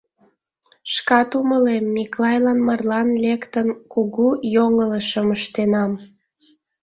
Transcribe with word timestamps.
Шкат 0.93 1.29
умылем, 1.39 1.85
Миклайлан 1.95 2.59
марлан 2.67 3.09
лектын, 3.23 3.67
кугу 3.93 4.27
йоҥылышым 4.53 5.27
ыштенам. 5.37 5.91